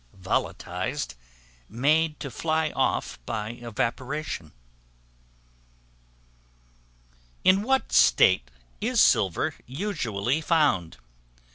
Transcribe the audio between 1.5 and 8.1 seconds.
made to fly off by evaporation. In what